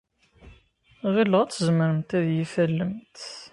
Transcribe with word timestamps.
Ɣileɣ 1.13 1.41
ad 1.43 1.49
tzemremt 1.51 2.11
ad 2.17 2.23
iyi-tallemt. 2.27 3.17